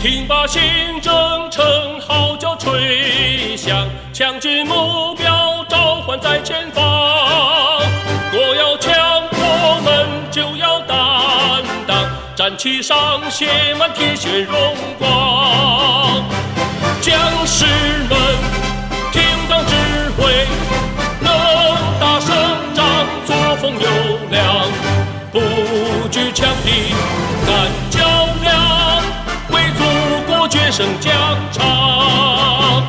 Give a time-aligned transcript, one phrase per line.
[0.00, 0.62] 听罢新
[1.02, 7.82] 征程号角吹响，强军目标召唤在前方。
[8.32, 8.94] 若要强，
[9.32, 16.22] 我们就要担当，战旗上写满铁血荣光。
[17.00, 17.64] 将士
[18.08, 18.18] 们，
[19.10, 19.74] 听党指
[20.16, 20.46] 挥，
[21.20, 21.28] 能
[21.98, 22.36] 打胜
[22.72, 23.88] 仗，作风优
[24.30, 24.64] 良，
[25.32, 26.94] 不惧强敌，
[30.48, 31.12] 决胜疆
[31.52, 32.82] 场。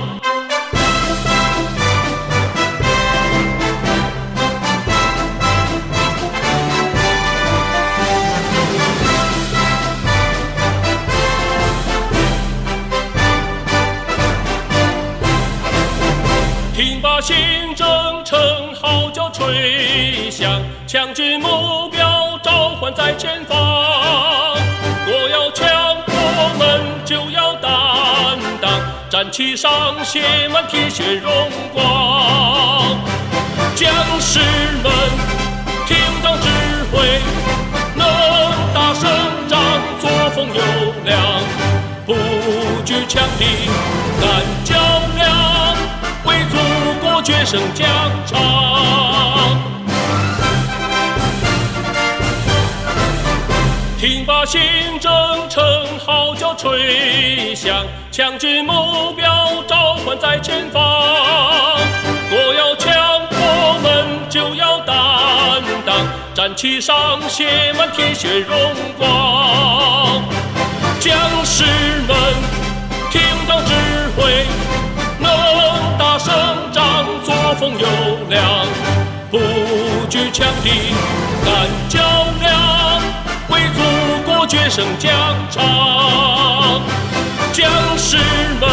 [16.73, 17.35] 听罢新
[17.75, 17.85] 征
[18.23, 18.39] 程
[18.73, 23.58] 号角吹响，强军目标召唤在前方。
[29.21, 31.29] 战旗上写满铁血荣
[31.73, 32.97] 光。
[33.75, 34.39] 将士
[34.81, 34.93] 们，
[35.85, 36.47] 听党指
[36.89, 37.19] 挥，
[37.95, 38.07] 能
[38.73, 39.09] 打胜
[39.49, 39.59] 仗，
[39.99, 40.61] 作风优
[41.03, 41.21] 良，
[42.05, 42.15] 不
[42.85, 43.45] 惧强敌，
[44.21, 44.77] 敢较
[45.17, 45.75] 量，
[46.23, 46.57] 为祖
[47.05, 47.85] 国决胜疆
[48.25, 48.98] 场。
[54.09, 54.59] 听罢新
[54.99, 55.11] 征
[55.47, 55.61] 程
[56.03, 60.81] 号角吹响，强军目标召唤在前方。
[62.31, 62.91] 若要强，
[63.29, 68.57] 我们就要担当，战旗上写满铁血荣
[68.97, 70.23] 光。
[70.99, 71.63] 将士
[72.07, 72.17] 们，
[73.11, 73.75] 听党指
[74.17, 74.47] 挥，
[75.19, 75.29] 能
[75.99, 76.33] 打胜
[76.71, 77.87] 仗，作风优
[78.27, 78.65] 良，
[79.29, 79.37] 不
[80.09, 80.95] 惧强敌，
[81.45, 81.99] 敢较，
[84.49, 85.11] 决胜疆
[85.51, 86.81] 场。
[87.53, 88.17] 将士
[88.59, 88.69] 们，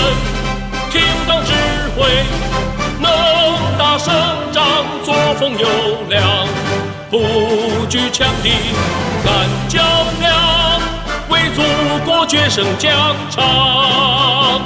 [0.90, 1.52] 听党指
[1.96, 2.24] 挥，
[2.98, 3.08] 能
[3.78, 4.14] 打胜
[4.52, 4.64] 仗，
[5.04, 5.68] 作风优
[6.08, 6.48] 良，
[7.10, 8.52] 不惧强敌，
[9.22, 9.82] 敢较
[10.20, 10.80] 量，
[11.28, 11.60] 为祖
[12.06, 14.62] 国决胜疆场。